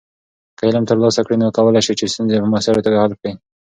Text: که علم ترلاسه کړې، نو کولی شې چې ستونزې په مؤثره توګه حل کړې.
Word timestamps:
که 0.57 0.63
علم 0.69 0.83
ترلاسه 0.91 1.21
کړې، 1.25 1.35
نو 1.41 1.47
کولی 1.57 1.81
شې 1.85 1.93
چې 1.99 2.11
ستونزې 2.13 2.37
په 2.41 2.47
مؤثره 2.51 2.83
توګه 2.85 3.01
حل 3.03 3.13
کړې. 3.19 3.31